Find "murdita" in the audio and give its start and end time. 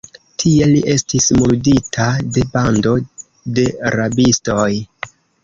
1.39-2.07